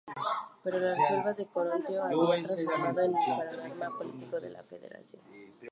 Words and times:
Pero 0.63 0.79
la 0.79 0.95
revuelta 0.95 1.31
de 1.35 1.45
Corinto 1.45 2.01
había 2.03 2.41
transformado 2.41 3.01
el 3.01 3.13
panorama 3.13 3.97
político 3.99 4.39
de 4.39 4.49
la 4.49 4.63
federación. 4.63 5.21